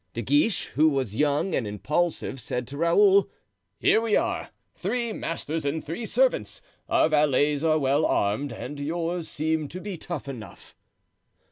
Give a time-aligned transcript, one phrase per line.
[0.15, 3.29] De Guiche, who was young and impulsive, said to Raoul,
[3.77, 6.63] "Here we are, three masters and three servants.
[6.89, 10.75] Our valets are well armed and yours seems to be tough enough."